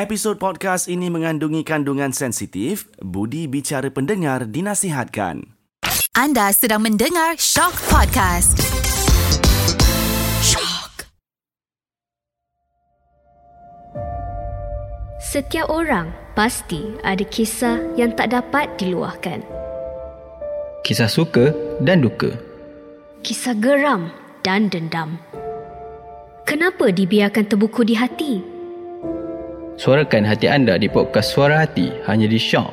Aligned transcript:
Episod 0.00 0.40
podcast 0.40 0.88
ini 0.88 1.12
mengandungi 1.12 1.60
kandungan 1.60 2.08
sensitif, 2.16 2.88
budi 3.04 3.44
bicara 3.44 3.92
pendengar 3.92 4.48
dinasihatkan. 4.48 5.44
Anda 6.16 6.56
sedang 6.56 6.88
mendengar 6.88 7.36
Shock 7.36 7.76
Podcast. 7.84 8.56
Shock. 10.40 11.04
Setiap 15.20 15.68
orang 15.68 16.16
pasti 16.32 16.96
ada 17.04 17.20
kisah 17.28 17.84
yang 18.00 18.16
tak 18.16 18.32
dapat 18.32 18.72
diluahkan. 18.80 19.44
Kisah 20.80 21.12
suka 21.12 21.52
dan 21.84 22.00
duka. 22.00 22.40
Kisah 23.20 23.52
geram 23.52 24.08
dan 24.40 24.72
dendam. 24.72 25.20
Kenapa 26.48 26.88
dibiarkan 26.88 27.52
terbuku 27.52 27.84
di 27.84 28.00
hati? 28.00 28.59
Suarakan 29.80 30.28
hati 30.28 30.44
anda 30.44 30.76
di 30.76 30.92
podcast 30.92 31.32
Suara 31.32 31.64
Hati 31.64 31.88
hanya 32.04 32.28
di 32.28 32.36
Shock. 32.36 32.68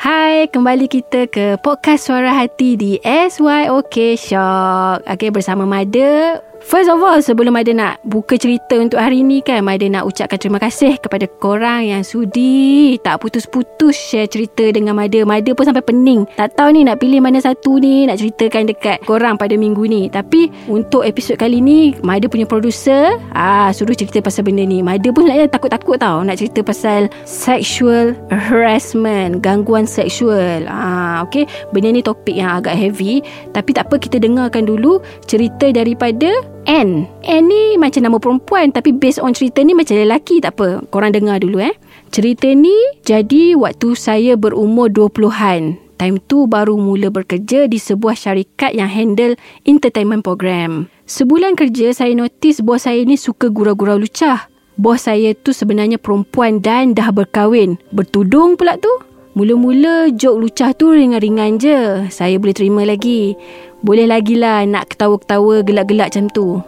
Hai, 0.00 0.48
kembali 0.48 0.88
kita 0.88 1.28
ke 1.28 1.60
podcast 1.60 2.08
Suara 2.08 2.32
Hati 2.32 2.80
di 2.80 2.96
SYOK 3.04 4.16
Shock. 4.16 5.04
Okay, 5.12 5.28
bersama 5.28 5.68
Mada. 5.68 6.40
First 6.60 6.92
of 6.92 7.00
all, 7.00 7.24
sebelum 7.24 7.56
Mada 7.56 7.72
nak 7.72 8.04
buka 8.04 8.36
cerita 8.36 8.76
untuk 8.76 9.00
hari 9.00 9.24
ni 9.24 9.40
kan, 9.40 9.64
Mada 9.64 9.88
nak 9.88 10.04
ucapkan 10.04 10.36
terima 10.36 10.60
kasih 10.60 11.00
kepada 11.00 11.24
korang 11.40 11.88
yang 11.88 12.04
sudi 12.04 13.00
tak 13.00 13.24
putus-putus 13.24 13.96
share 13.96 14.28
cerita 14.28 14.68
dengan 14.68 14.92
Mada. 14.92 15.24
Mada 15.24 15.56
pun 15.56 15.64
sampai 15.64 15.80
pening. 15.80 16.28
Tak 16.36 16.60
tahu 16.60 16.76
ni 16.76 16.84
nak 16.84 17.00
pilih 17.00 17.24
mana 17.24 17.40
satu 17.40 17.80
ni, 17.80 18.04
nak 18.04 18.20
ceritakan 18.20 18.68
dekat 18.68 19.00
korang 19.08 19.40
pada 19.40 19.56
minggu 19.56 19.88
ni. 19.88 20.12
Tapi 20.12 20.52
untuk 20.68 21.00
episod 21.00 21.40
kali 21.40 21.64
ni, 21.64 21.96
Mada 22.04 22.28
punya 22.28 22.44
producer 22.44 23.16
ah 23.32 23.72
suruh 23.72 23.96
cerita 23.96 24.20
pasal 24.20 24.44
benda 24.44 24.60
ni. 24.60 24.84
Mada 24.84 25.08
pun 25.16 25.24
sebenarnya 25.24 25.48
takut-takut 25.48 25.96
tau 25.96 26.20
nak 26.20 26.36
cerita 26.36 26.60
pasal 26.60 27.08
sexual 27.24 28.12
harassment, 28.28 29.40
gangguan 29.40 29.88
seksual. 29.88 30.68
Ah, 30.68 31.24
okay. 31.24 31.48
Benda 31.72 31.88
ni 31.88 32.04
topik 32.04 32.36
yang 32.36 32.60
agak 32.60 32.76
heavy. 32.76 33.24
Tapi 33.56 33.72
tak 33.72 33.88
apa, 33.88 33.96
kita 33.96 34.20
dengarkan 34.20 34.68
dulu 34.68 35.00
cerita 35.24 35.72
daripada 35.72 36.28
N. 36.68 37.08
N 37.24 37.42
ni 37.48 37.76
macam 37.80 38.04
nama 38.04 38.18
perempuan 38.20 38.72
tapi 38.74 38.92
based 38.92 39.22
on 39.22 39.32
cerita 39.32 39.64
ni 39.64 39.72
macam 39.72 39.96
lelaki 39.96 40.42
tak 40.42 40.58
apa. 40.60 40.84
Korang 40.92 41.16
dengar 41.16 41.40
dulu 41.40 41.60
eh. 41.62 41.74
Cerita 42.10 42.50
ni 42.52 42.74
jadi 43.06 43.56
waktu 43.56 43.96
saya 43.96 44.34
berumur 44.36 44.92
20-an. 44.92 45.78
Time 46.00 46.16
tu 46.24 46.48
baru 46.48 46.80
mula 46.80 47.12
bekerja 47.12 47.68
di 47.68 47.76
sebuah 47.76 48.16
syarikat 48.16 48.72
yang 48.72 48.88
handle 48.88 49.36
entertainment 49.68 50.24
program. 50.24 50.88
Sebulan 51.04 51.60
kerja 51.60 51.92
saya 51.92 52.16
notice 52.16 52.64
bos 52.64 52.88
saya 52.88 53.04
ni 53.04 53.20
suka 53.20 53.52
gurau-gurau 53.52 54.00
lucah. 54.00 54.48
Bos 54.80 55.04
saya 55.04 55.36
tu 55.36 55.52
sebenarnya 55.52 56.00
perempuan 56.00 56.64
dan 56.64 56.96
dah 56.96 57.12
berkahwin. 57.12 57.76
Bertudung 57.92 58.56
pula 58.56 58.80
tu. 58.80 58.88
Mula-mula 59.36 60.10
jok 60.10 60.40
lucah 60.40 60.72
tu 60.72 60.90
ringan-ringan 60.90 61.60
je. 61.60 62.08
Saya 62.08 62.40
boleh 62.40 62.56
terima 62.56 62.82
lagi. 62.82 63.36
Boleh 63.80 64.04
lagi 64.04 64.36
lah 64.36 64.60
nak 64.68 64.92
ketawa-ketawa 64.92 65.64
gelak-gelak 65.64 66.12
macam 66.12 66.28
tu. 66.28 66.60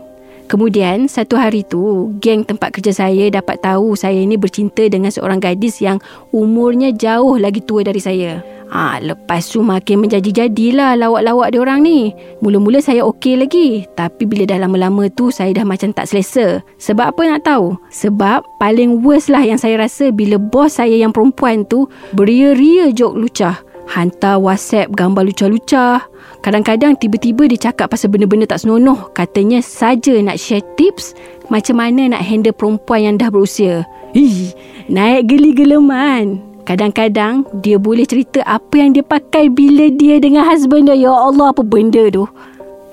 Kemudian 0.48 1.08
satu 1.08 1.40
hari 1.40 1.64
tu, 1.64 2.12
geng 2.20 2.44
tempat 2.44 2.76
kerja 2.76 2.92
saya 2.92 3.32
dapat 3.32 3.60
tahu 3.64 3.96
saya 3.96 4.20
ni 4.20 4.36
bercinta 4.36 4.84
dengan 4.84 5.08
seorang 5.08 5.40
gadis 5.40 5.80
yang 5.80 5.96
umurnya 6.28 6.92
jauh 6.92 7.40
lagi 7.40 7.64
tua 7.64 7.80
dari 7.84 8.00
saya. 8.00 8.44
Ah, 8.72 8.96
ha, 8.96 9.04
lepas 9.04 9.52
tu 9.52 9.60
makin 9.60 10.00
menjadi-jadilah 10.00 10.96
lawak-lawak 10.96 11.52
dia 11.52 11.60
orang 11.60 11.84
ni. 11.84 12.16
Mula-mula 12.40 12.80
saya 12.80 13.04
okey 13.04 13.36
lagi. 13.36 13.84
Tapi 13.92 14.24
bila 14.24 14.48
dah 14.48 14.64
lama-lama 14.64 15.12
tu 15.12 15.28
saya 15.28 15.52
dah 15.52 15.64
macam 15.64 15.92
tak 15.92 16.08
selesa. 16.08 16.64
Sebab 16.80 17.12
apa 17.12 17.20
nak 17.28 17.44
tahu? 17.44 17.76
Sebab 17.92 18.40
paling 18.56 19.04
worst 19.04 19.28
lah 19.28 19.44
yang 19.44 19.60
saya 19.60 19.76
rasa 19.76 20.08
bila 20.08 20.40
bos 20.40 20.80
saya 20.80 20.96
yang 20.96 21.12
perempuan 21.12 21.68
tu 21.68 21.84
beria-ria 22.16 22.88
jok 22.96 23.12
lucah. 23.12 23.60
Hantar 23.92 24.40
WhatsApp 24.40 24.88
gambar 24.96 25.28
lucah-lucah. 25.28 26.00
Kadang-kadang 26.40 26.96
tiba-tiba 26.96 27.44
dia 27.44 27.68
cakap 27.68 27.92
pasal 27.92 28.08
benda-benda 28.08 28.48
tak 28.48 28.64
senonoh. 28.64 29.12
Katanya 29.12 29.60
saja 29.60 30.16
nak 30.24 30.40
share 30.40 30.64
tips 30.80 31.12
macam 31.52 31.76
mana 31.76 32.16
nak 32.16 32.24
handle 32.24 32.56
perempuan 32.56 33.04
yang 33.04 33.14
dah 33.20 33.28
berusia. 33.28 33.84
Ih, 34.16 34.56
naik 34.88 35.28
geli-geleman. 35.28 36.40
Kadang-kadang 36.64 37.44
dia 37.60 37.76
boleh 37.76 38.08
cerita 38.08 38.40
apa 38.48 38.80
yang 38.80 38.96
dia 38.96 39.04
pakai 39.04 39.52
bila 39.52 39.92
dia 39.92 40.16
dengan 40.24 40.48
husband 40.48 40.88
dia. 40.88 40.96
Ya 40.96 41.12
Allah, 41.12 41.52
apa 41.52 41.60
benda 41.60 42.08
tu? 42.08 42.24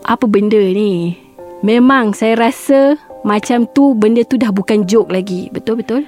Apa 0.04 0.28
benda 0.28 0.60
ni? 0.60 1.16
Memang 1.64 2.12
saya 2.12 2.36
rasa 2.36 3.00
macam 3.24 3.64
tu 3.72 3.96
benda 3.96 4.28
tu 4.28 4.36
dah 4.36 4.52
bukan 4.52 4.84
joke 4.84 5.16
lagi. 5.16 5.48
Betul-betul? 5.56 6.04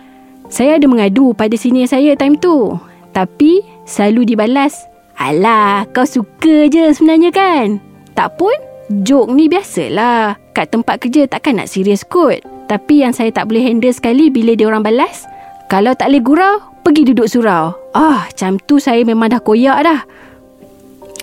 Saya 0.52 0.76
ada 0.76 0.84
mengadu 0.84 1.32
pada 1.32 1.56
senior 1.56 1.88
saya 1.88 2.12
time 2.20 2.36
tu. 2.36 2.76
Tapi 3.16 3.64
selalu 3.92 4.34
dibalas, 4.34 4.88
Alah, 5.20 5.86
kau 5.92 6.08
suka 6.08 6.72
je 6.72 6.96
sebenarnya 6.96 7.30
kan? 7.30 7.78
Tak 8.16 8.40
pun, 8.40 8.56
joke 9.04 9.30
ni 9.30 9.52
biasalah. 9.52 10.40
Kat 10.56 10.72
tempat 10.72 11.04
kerja 11.04 11.30
takkan 11.30 11.60
nak 11.60 11.70
serius 11.70 12.02
kot. 12.08 12.42
Tapi 12.72 13.04
yang 13.04 13.12
saya 13.12 13.30
tak 13.30 13.52
boleh 13.52 13.62
handle 13.62 13.92
sekali 13.92 14.32
bila 14.32 14.56
dia 14.56 14.66
orang 14.72 14.82
balas, 14.82 15.28
kalau 15.68 15.92
tak 15.94 16.10
boleh 16.10 16.24
gurau, 16.24 16.56
pergi 16.82 17.12
duduk 17.12 17.28
surau. 17.28 17.76
Ah, 17.94 18.26
macam 18.32 18.58
tu 18.64 18.80
saya 18.80 19.04
memang 19.06 19.30
dah 19.30 19.44
koyak 19.44 19.80
dah. 19.84 20.02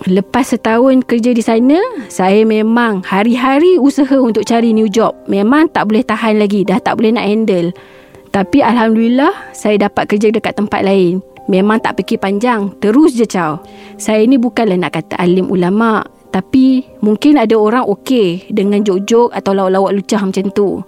Lepas 0.07 0.55
setahun 0.55 1.03
kerja 1.03 1.35
di 1.35 1.43
sana, 1.43 1.75
saya 2.07 2.47
memang 2.47 3.03
hari-hari 3.03 3.75
usaha 3.75 4.15
untuk 4.15 4.47
cari 4.47 4.71
new 4.71 4.87
job. 4.87 5.11
Memang 5.27 5.67
tak 5.75 5.91
boleh 5.91 6.07
tahan 6.07 6.39
lagi, 6.39 6.63
dah 6.63 6.79
tak 6.79 6.95
boleh 6.95 7.19
nak 7.19 7.27
handle. 7.27 7.75
Tapi 8.31 8.63
Alhamdulillah, 8.63 9.51
saya 9.51 9.75
dapat 9.75 10.15
kerja 10.15 10.31
dekat 10.31 10.55
tempat 10.55 10.87
lain. 10.87 11.19
Memang 11.49 11.81
tak 11.81 11.97
fikir 11.97 12.21
panjang, 12.21 12.77
terus 12.77 13.17
je 13.17 13.25
caw. 13.25 13.57
Saya 13.97 14.21
ni 14.29 14.37
bukanlah 14.37 14.77
nak 14.77 14.93
kata 14.93 15.17
alim 15.17 15.49
ulama, 15.49 16.05
tapi 16.29 16.85
mungkin 17.01 17.41
ada 17.41 17.57
orang 17.57 17.89
okey 17.89 18.53
dengan 18.53 18.85
jok-jok 18.85 19.33
atau 19.33 19.57
lawak-lawak 19.57 19.97
lucah 19.97 20.21
macam 20.21 20.45
tu. 20.53 20.85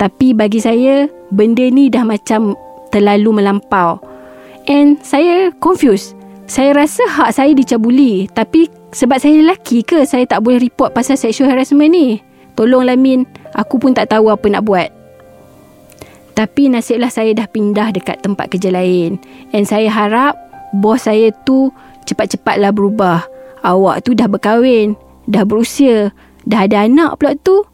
Tapi 0.00 0.32
bagi 0.32 0.56
saya, 0.56 1.04
benda 1.28 1.68
ni 1.68 1.92
dah 1.92 2.08
macam 2.08 2.56
terlalu 2.88 3.44
melampau. 3.44 4.00
And 4.64 4.96
saya 5.04 5.52
confused. 5.60 6.16
Saya 6.48 6.74
rasa 6.74 7.04
hak 7.06 7.30
saya 7.36 7.52
dicabuli. 7.52 8.26
Tapi 8.32 8.72
sebab 8.90 9.20
saya 9.20 9.38
lelaki 9.38 9.86
ke 9.86 10.02
saya 10.08 10.26
tak 10.26 10.42
boleh 10.42 10.58
report 10.58 10.96
pasal 10.96 11.14
sexual 11.14 11.52
harassment 11.52 11.92
ni? 11.92 12.18
Tolonglah 12.58 12.98
Min. 12.98 13.28
Aku 13.54 13.78
pun 13.78 13.94
tak 13.94 14.10
tahu 14.10 14.32
apa 14.32 14.48
nak 14.50 14.66
buat. 14.66 14.99
Tapi 16.40 16.72
nasiblah 16.72 17.12
saya 17.12 17.36
dah 17.36 17.44
pindah 17.44 17.92
dekat 17.92 18.24
tempat 18.24 18.48
kerja 18.48 18.72
lain. 18.72 19.20
And 19.52 19.68
saya 19.68 19.92
harap 19.92 20.40
bos 20.72 21.04
saya 21.04 21.36
tu 21.44 21.68
cepat-cepatlah 22.08 22.72
berubah. 22.72 23.28
Awak 23.60 24.08
tu 24.08 24.16
dah 24.16 24.24
berkahwin. 24.24 24.96
Dah 25.28 25.44
berusia. 25.44 26.16
Dah 26.48 26.64
ada 26.64 26.88
anak 26.88 27.20
pula 27.20 27.36
tu. 27.36 27.68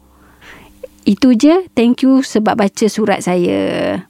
Itu 1.07 1.31
je. 1.31 1.71
Thank 1.71 2.03
you 2.03 2.19
sebab 2.19 2.59
baca 2.59 2.85
surat 2.91 3.23
saya. 3.23 4.03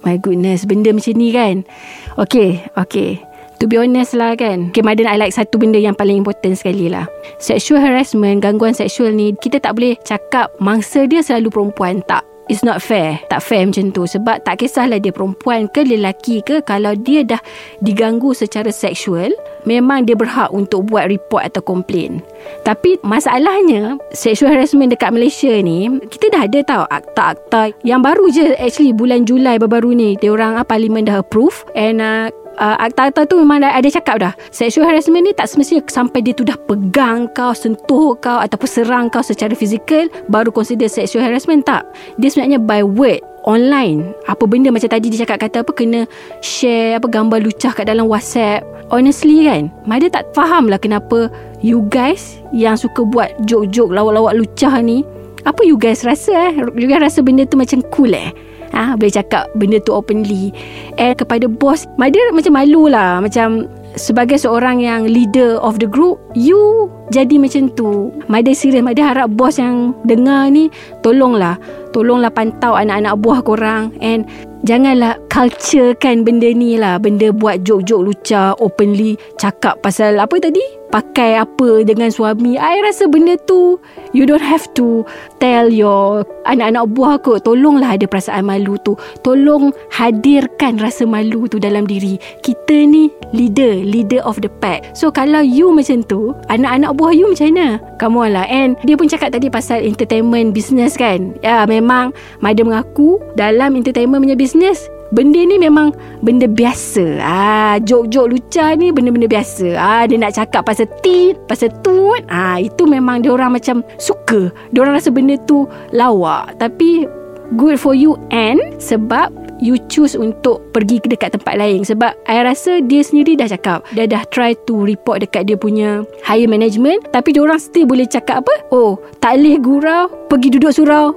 My 0.00 0.16
goodness, 0.16 0.64
benda 0.64 0.96
macam 0.96 1.20
ni 1.20 1.36
kan. 1.36 1.68
Okay, 2.16 2.64
okay. 2.80 3.20
To 3.60 3.68
be 3.68 3.76
honest 3.76 4.16
lah 4.16 4.40
kan. 4.40 4.72
Okay, 4.72 4.80
Madan 4.80 5.04
I 5.04 5.20
like 5.20 5.36
satu 5.36 5.60
benda 5.60 5.76
yang 5.76 5.92
paling 5.92 6.24
important 6.24 6.56
sekali 6.56 6.88
lah. 6.88 7.04
Sexual 7.36 7.84
harassment, 7.84 8.40
gangguan 8.40 8.72
seksual 8.72 9.12
ni, 9.12 9.36
kita 9.36 9.60
tak 9.60 9.76
boleh 9.76 10.00
cakap 10.00 10.48
mangsa 10.64 11.04
dia 11.04 11.20
selalu 11.20 11.52
perempuan. 11.52 12.00
Tak. 12.08 12.29
It's 12.50 12.66
not 12.66 12.82
fair. 12.82 13.22
Tak 13.30 13.46
fair 13.46 13.62
macam 13.62 13.94
tu. 13.94 14.10
Sebab 14.10 14.42
tak 14.42 14.66
kisahlah 14.66 14.98
dia 14.98 15.14
perempuan 15.14 15.70
ke 15.70 15.86
lelaki 15.86 16.42
ke. 16.42 16.58
Kalau 16.66 16.98
dia 16.98 17.22
dah 17.22 17.38
diganggu 17.78 18.34
secara 18.34 18.74
seksual, 18.74 19.30
memang 19.62 20.02
dia 20.02 20.18
berhak 20.18 20.50
untuk 20.50 20.90
buat 20.90 21.06
report 21.06 21.46
atau 21.46 21.62
komplain. 21.62 22.18
Tapi 22.66 22.98
masalahnya, 23.06 23.94
sexual 24.10 24.50
harassment 24.50 24.90
dekat 24.90 25.14
Malaysia 25.14 25.52
ni, 25.62 25.86
kita 26.10 26.26
dah 26.34 26.42
ada 26.50 26.58
tau 26.66 26.84
akta-akta 26.90 27.70
yang 27.86 28.02
baru 28.02 28.26
je 28.34 28.58
actually 28.58 28.90
bulan 28.90 29.22
Julai 29.22 29.62
baru-baru 29.62 29.94
ni. 29.94 30.10
Dia 30.18 30.34
orang 30.34 30.58
uh, 30.58 30.66
parlimen 30.66 31.06
dah 31.06 31.22
approve 31.22 31.62
and 31.78 32.02
uh, 32.02 32.34
uh, 32.60 32.76
akta-akta 32.76 33.24
tu 33.24 33.40
memang 33.40 33.64
ada 33.64 33.88
cakap 33.88 34.20
dah. 34.20 34.32
Sexual 34.52 34.86
harassment 34.86 35.24
ni 35.24 35.32
tak 35.32 35.48
semestinya 35.48 35.82
sampai 35.88 36.20
dia 36.20 36.36
tu 36.36 36.44
dah 36.44 36.54
pegang 36.68 37.26
kau 37.32 37.56
sentuh 37.56 38.14
kau 38.20 38.38
ataupun 38.38 38.68
serang 38.68 39.06
kau 39.08 39.24
secara 39.24 39.56
fizikal 39.56 40.06
baru 40.28 40.52
consider 40.52 40.86
sexual 40.86 41.24
harassment 41.24 41.64
tak. 41.64 41.88
Dia 42.20 42.28
sebenarnya 42.28 42.60
by 42.60 42.84
word 42.84 43.24
online. 43.48 44.12
Apa 44.28 44.44
benda 44.44 44.68
macam 44.68 44.92
tadi 44.92 45.08
dia 45.08 45.24
cakap 45.24 45.48
kata 45.48 45.64
apa 45.64 45.72
kena 45.72 46.04
share 46.44 47.00
apa 47.00 47.08
gambar 47.08 47.40
lucah 47.40 47.72
kat 47.72 47.88
dalam 47.88 48.06
whatsapp. 48.06 48.60
Honestly 48.90 49.46
kan 49.46 49.70
Mada 49.86 50.10
tak 50.10 50.34
faham 50.34 50.66
lah 50.66 50.74
kenapa 50.74 51.30
you 51.62 51.86
guys 51.94 52.42
yang 52.50 52.74
suka 52.74 53.06
buat 53.06 53.30
joke-joke 53.46 53.94
lawak-lawak 53.94 54.34
lucah 54.34 54.82
ni 54.82 55.06
apa 55.46 55.62
you 55.64 55.78
guys 55.78 56.04
rasa 56.04 56.50
eh? 56.50 56.52
You 56.76 56.90
guys 56.90 57.00
rasa 57.00 57.22
benda 57.24 57.46
tu 57.48 57.56
macam 57.56 57.80
cool 57.94 58.12
eh 58.12 58.34
ha, 58.74 58.94
boleh 58.98 59.12
cakap 59.12 59.50
benda 59.58 59.78
tu 59.82 59.94
openly 59.94 60.54
and 60.98 61.18
kepada 61.18 61.46
bos 61.46 61.86
Mada 61.98 62.20
macam 62.32 62.54
malu 62.54 62.90
lah 62.90 63.18
macam 63.18 63.68
sebagai 63.98 64.38
seorang 64.38 64.78
yang 64.78 65.06
leader 65.08 65.58
of 65.58 65.82
the 65.82 65.88
group, 65.88 66.20
you 66.36 66.86
jadi 67.10 67.40
macam 67.42 67.72
tu. 67.74 68.14
Mada 68.30 68.54
serius, 68.54 68.84
Mada 68.84 69.02
harap 69.02 69.34
bos 69.34 69.58
yang 69.58 69.96
dengar 70.06 70.50
ni 70.52 70.70
tolonglah. 71.02 71.58
Tolonglah 71.90 72.30
pantau 72.30 72.78
anak-anak 72.78 73.18
buah 73.18 73.40
korang 73.42 73.90
and 73.98 74.22
janganlah 74.62 75.18
culture 75.30 75.94
kan 75.96 76.26
benda 76.26 76.50
ni 76.50 76.76
lah. 76.76 76.98
Benda 76.98 77.30
buat 77.30 77.62
joke-joke 77.62 78.02
lucah, 78.02 78.58
openly 78.58 79.14
cakap 79.38 79.78
pasal 79.80 80.18
apa 80.18 80.36
tadi? 80.42 80.60
Pakai 80.90 81.38
apa 81.38 81.86
dengan 81.86 82.10
suami. 82.10 82.58
I 82.58 82.82
rasa 82.82 83.06
benda 83.06 83.38
tu 83.46 83.78
you 84.10 84.26
don't 84.26 84.42
have 84.42 84.66
to 84.74 85.06
tell 85.38 85.70
your 85.70 86.26
anak-anak 86.50 86.90
buah 86.90 87.22
kot. 87.22 87.46
Tolonglah 87.46 87.94
ada 87.94 88.10
perasaan 88.10 88.50
malu 88.50 88.74
tu. 88.82 88.98
Tolong 89.22 89.70
hadirkan 89.94 90.82
rasa 90.82 91.06
malu 91.06 91.46
tu 91.46 91.62
dalam 91.62 91.86
diri. 91.86 92.18
Kita 92.42 92.74
ni 92.74 93.06
leader, 93.30 93.86
leader 93.86 94.18
of 94.26 94.42
the 94.42 94.50
pack. 94.58 94.82
So 94.98 95.14
kalau 95.14 95.46
you 95.46 95.70
macam 95.70 96.02
tu, 96.02 96.34
anak-anak 96.50 96.98
buah 96.98 97.14
you 97.14 97.30
macam 97.30 97.54
mana? 97.54 97.78
Kamu 98.02 98.34
lah. 98.34 98.50
And 98.50 98.74
dia 98.82 98.98
pun 98.98 99.06
cakap 99.06 99.30
tadi 99.30 99.46
pasal 99.46 99.86
entertainment 99.86 100.50
business 100.58 100.98
kan. 100.98 101.38
Ya 101.46 101.62
memang 101.70 102.10
Maida 102.42 102.66
mengaku 102.66 103.22
dalam 103.38 103.78
entertainment 103.78 104.26
punya 104.26 104.34
business 104.34 104.90
Benda 105.10 105.42
ni 105.42 105.58
memang 105.58 105.90
benda 106.22 106.46
biasa. 106.46 107.18
Ah, 107.18 107.74
jok-jok 107.82 108.30
lucah 108.30 108.78
ni 108.78 108.94
benda-benda 108.94 109.26
biasa. 109.26 109.74
Ah, 109.74 110.02
dia 110.06 110.14
nak 110.14 110.38
cakap 110.38 110.62
pasal 110.62 110.86
tit, 111.02 111.34
pasal 111.50 111.74
tut. 111.82 112.22
Ah, 112.30 112.62
itu 112.62 112.86
memang 112.86 113.18
dia 113.18 113.34
orang 113.34 113.58
macam 113.58 113.82
suka. 113.98 114.54
Dia 114.70 114.86
orang 114.86 114.94
rasa 114.94 115.10
benda 115.10 115.34
tu 115.50 115.66
lawak. 115.90 116.54
Tapi 116.62 117.10
good 117.58 117.74
for 117.74 117.98
you 117.98 118.14
and 118.30 118.62
sebab 118.78 119.34
you 119.58 119.76
choose 119.90 120.14
untuk 120.14 120.62
pergi 120.72 121.02
ke 121.02 121.10
dekat 121.10 121.34
tempat 121.36 121.58
lain 121.58 121.82
sebab 121.82 122.14
I 122.30 122.46
rasa 122.46 122.80
dia 122.80 123.04
sendiri 123.04 123.36
dah 123.36 123.50
cakap 123.50 123.84
dia 123.92 124.08
dah 124.08 124.22
try 124.32 124.56
to 124.64 124.86
report 124.86 125.20
dekat 125.20 125.50
dia 125.50 125.58
punya 125.58 126.06
higher 126.24 126.48
management 126.48 127.04
tapi 127.12 127.36
dia 127.36 127.44
orang 127.44 127.60
still 127.60 127.84
boleh 127.84 128.08
cakap 128.08 128.40
apa 128.46 128.54
oh 128.72 128.96
tak 129.20 129.36
boleh 129.36 129.56
gurau 129.60 130.08
pergi 130.32 130.48
duduk 130.56 130.72
surau 130.72 131.12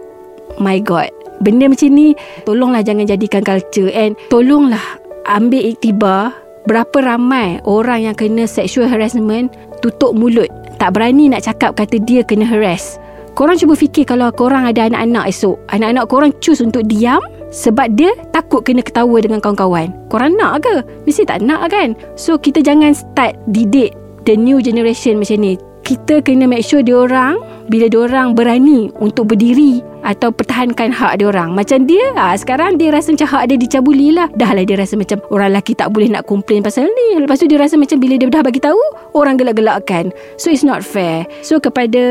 my 0.59 0.81
god 0.83 1.22
benda 1.43 1.67
macam 1.67 1.91
ni 1.91 2.15
tolonglah 2.47 2.81
jangan 2.81 3.05
jadikan 3.05 3.43
culture. 3.43 3.91
And 3.91 4.15
tolonglah 4.31 4.81
ambil 5.27 5.75
iktibar 5.75 6.31
berapa 6.65 6.97
ramai 7.03 7.59
orang 7.67 8.07
yang 8.07 8.15
kena 8.15 8.47
sexual 8.47 8.87
harassment 8.87 9.51
tutup 9.83 10.15
mulut. 10.15 10.47
Tak 10.79 10.95
berani 10.95 11.27
nak 11.27 11.43
cakap 11.43 11.75
kata 11.75 11.99
dia 11.99 12.23
kena 12.23 12.47
harass. 12.47 12.97
Korang 13.33 13.57
cuba 13.57 13.73
fikir 13.73 14.05
kalau 14.05 14.29
korang 14.29 14.69
ada 14.69 14.85
anak-anak 14.85 15.25
esok. 15.33 15.57
Anak-anak 15.73 16.05
korang 16.05 16.31
choose 16.37 16.61
untuk 16.61 16.85
diam 16.85 17.19
sebab 17.49 17.97
dia 17.97 18.13
takut 18.29 18.61
kena 18.61 18.85
ketawa 18.85 19.17
dengan 19.21 19.41
kawan-kawan. 19.41 19.89
Korang 20.09 20.37
nak 20.37 20.61
ke? 20.61 20.85
mesti 21.09 21.25
tak 21.25 21.41
nak 21.41 21.73
kan? 21.73 21.97
So 22.13 22.37
kita 22.37 22.61
jangan 22.61 22.93
start 22.93 23.33
didik 23.49 23.97
the 24.29 24.37
new 24.37 24.61
generation 24.61 25.17
macam 25.17 25.41
ni. 25.41 25.57
Kita 25.81 26.21
kena 26.21 26.47
make 26.47 26.63
sure 26.63 26.85
dia 26.85 26.95
orang 26.95 27.41
bila 27.67 27.89
dia 27.89 28.05
orang 28.05 28.37
berani 28.37 28.93
untuk 29.01 29.33
berdiri 29.33 29.81
atau 30.03 30.29
pertahankan 30.29 30.91
hak 30.91 31.19
dia 31.19 31.27
orang. 31.31 31.55
Macam 31.55 31.87
dia, 31.87 32.13
ha, 32.15 32.35
sekarang 32.37 32.77
dia 32.77 32.91
rasa 32.93 33.15
macam 33.15 33.27
hak 33.27 33.43
dia 33.49 33.57
dicabuli 33.57 34.15
lah. 34.15 34.27
Dah 34.35 34.51
lah 34.53 34.63
dia 34.67 34.77
rasa 34.77 34.99
macam 34.99 35.19
orang 35.31 35.55
lelaki 35.55 35.73
tak 35.73 35.89
boleh 35.91 36.11
nak 36.11 36.27
komplain 36.29 36.61
pasal 36.61 36.87
ni. 36.87 37.19
Lepas 37.19 37.39
tu 37.41 37.47
dia 37.49 37.59
rasa 37.59 37.75
macam 37.79 37.97
bila 37.97 38.15
dia 38.19 38.27
dah 38.29 38.43
bagi 38.43 38.61
tahu, 38.61 38.79
orang 39.17 39.39
gelak-gelakkan. 39.39 40.13
So 40.37 40.51
it's 40.51 40.63
not 40.63 40.85
fair. 40.85 41.25
So 41.41 41.57
kepada 41.57 42.03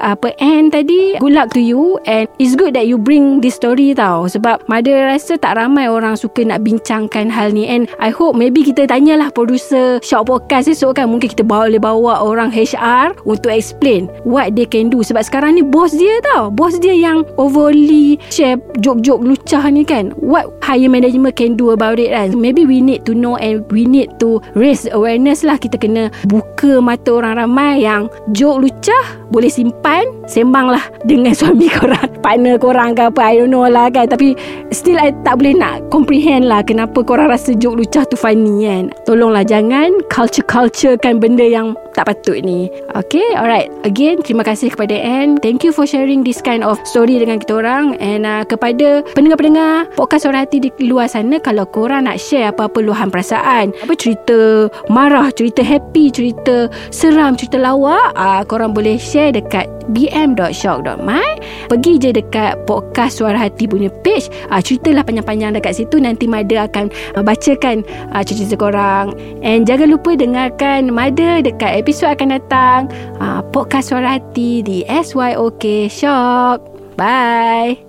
apa 0.00 0.32
Anne 0.38 0.70
tadi, 0.70 1.18
good 1.18 1.34
luck 1.34 1.50
to 1.56 1.60
you 1.62 1.98
and 2.06 2.28
it's 2.36 2.54
good 2.54 2.76
that 2.76 2.86
you 2.86 3.00
bring 3.00 3.40
this 3.40 3.56
story 3.56 3.96
tau. 3.96 4.28
Sebab 4.28 4.68
Mada 4.68 4.92
rasa 5.08 5.40
tak 5.40 5.56
ramai 5.56 5.88
orang 5.88 6.14
suka 6.18 6.44
nak 6.44 6.62
bincangkan 6.62 7.32
hal 7.32 7.56
ni 7.56 7.64
and 7.64 7.88
I 7.96 8.12
hope 8.12 8.36
maybe 8.36 8.60
kita 8.66 8.84
tanyalah 8.84 9.32
producer 9.32 9.96
Shock 10.04 10.28
Podcast 10.28 10.68
esok 10.68 11.00
kan 11.00 11.08
mungkin 11.08 11.32
kita 11.32 11.46
boleh 11.46 11.80
bawa 11.80 12.20
orang 12.20 12.52
HR 12.52 13.16
untuk 13.24 13.48
explain 13.48 14.10
what 14.28 14.52
they 14.52 14.68
can 14.68 14.92
do 14.92 15.00
sebab 15.00 15.24
sekarang 15.24 15.56
ni 15.56 15.62
bos 15.64 15.94
dia 15.96 16.20
tau 16.34 16.52
bos 16.52 16.76
dia 16.76 16.92
yang 16.92 17.24
overly 17.38 18.18
share 18.28 18.58
joke-joke 18.82 19.22
lucah 19.22 19.70
ni 19.70 19.86
kan? 19.86 20.10
What 20.18 20.50
higher 20.60 20.90
management 20.90 21.38
can 21.38 21.54
do 21.54 21.70
about 21.70 22.02
it 22.02 22.10
kan? 22.10 22.34
Maybe 22.34 22.66
we 22.66 22.82
need 22.82 23.06
to 23.06 23.14
know 23.14 23.38
and 23.38 23.62
we 23.70 23.86
need 23.86 24.18
to 24.18 24.42
raise 24.58 24.90
awareness 24.90 25.46
lah. 25.46 25.56
Kita 25.56 25.78
kena 25.78 26.10
buka 26.26 26.57
mata 26.80 27.10
orang 27.14 27.38
ramai 27.38 27.84
yang 27.84 28.10
joke 28.34 28.64
lucah 28.64 29.04
boleh 29.28 29.52
simpan 29.52 30.04
sembang 30.24 30.72
lah 30.72 30.84
dengan 31.04 31.36
suami 31.38 31.68
korang. 31.68 32.08
Partner 32.24 32.56
korang 32.58 32.96
ke 32.96 33.02
apa 33.06 33.20
I 33.20 33.44
don't 33.44 33.52
know 33.52 33.68
lah 33.68 33.92
kan. 33.92 34.08
Tapi 34.08 34.34
still 34.72 34.98
I 34.98 35.12
tak 35.22 35.38
boleh 35.40 35.54
nak 35.56 35.88
comprehend 35.92 36.48
lah 36.48 36.64
kenapa 36.64 37.04
korang 37.04 37.28
rasa 37.28 37.52
joke 37.54 37.78
lucah 37.78 38.04
tu 38.08 38.16
funny 38.16 38.66
kan. 38.66 38.90
Tolonglah 39.04 39.44
jangan 39.44 39.92
culture-culture 40.08 40.96
kan 40.98 41.20
benda 41.20 41.44
yang 41.44 41.76
tak 41.94 42.08
patut 42.08 42.40
ni. 42.42 42.72
Okay 42.94 43.34
alright. 43.36 43.68
Again 43.84 44.24
terima 44.24 44.42
kasih 44.42 44.72
kepada 44.72 44.96
Anne. 44.96 45.38
Thank 45.44 45.62
you 45.62 45.70
for 45.70 45.84
sharing 45.84 46.24
this 46.24 46.40
kind 46.40 46.64
of 46.64 46.80
story 46.88 47.20
dengan 47.20 47.42
kita 47.42 47.60
orang. 47.60 47.98
And 48.00 48.24
uh, 48.24 48.42
kepada 48.48 49.04
pendengar-pendengar 49.12 49.92
podcast 49.94 50.24
suara 50.24 50.46
hati 50.46 50.62
di 50.62 50.70
luar 50.88 51.10
sana 51.10 51.36
kalau 51.42 51.68
korang 51.68 52.08
nak 52.08 52.16
share 52.20 52.50
apa-apa 52.50 52.80
luahan 52.80 53.12
perasaan 53.12 53.74
apa 53.84 53.94
cerita 53.98 54.68
marah 54.88 55.28
cerita 55.34 55.60
happy 55.60 56.08
cerita 56.08 56.47
seram 56.92 57.34
cerita 57.34 57.60
lawak 57.60 58.12
uh, 58.16 58.42
korang 58.44 58.72
boleh 58.72 58.96
share 59.00 59.32
dekat 59.32 59.68
bm.shock.my 59.92 61.30
pergi 61.68 61.92
je 61.96 62.10
dekat 62.12 62.60
podcast 62.68 63.20
suara 63.20 63.36
hati 63.36 63.64
punya 63.64 63.88
page. 64.04 64.28
Uh, 64.52 64.60
ceritalah 64.60 65.04
panjang-panjang 65.04 65.56
dekat 65.56 65.80
situ. 65.80 65.96
Nanti 66.00 66.28
Mada 66.28 66.68
akan 66.68 66.92
uh, 67.16 67.24
bacakan 67.24 67.84
uh, 68.12 68.22
cerita 68.24 68.56
korang. 68.56 69.16
And 69.40 69.64
jangan 69.64 69.92
lupa 69.92 70.16
dengarkan 70.16 70.92
Mada 70.92 71.40
dekat 71.40 71.80
episod 71.80 72.12
akan 72.12 72.36
datang. 72.40 72.80
Uh, 73.16 73.40
podcast 73.50 73.92
suara 73.92 74.20
hati 74.20 74.60
di 74.60 74.84
SYOK 74.88 75.88
Shock. 75.88 76.58
Bye. 76.98 77.87